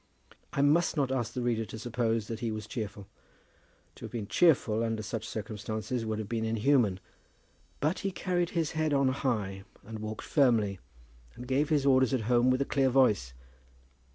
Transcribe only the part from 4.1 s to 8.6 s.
been cheerful under such circumstances would have been inhuman. But he carried